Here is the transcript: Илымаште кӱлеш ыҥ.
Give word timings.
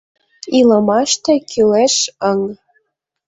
Илымаште 0.57 1.33
кӱлеш 1.49 1.95
ыҥ. 2.29 2.39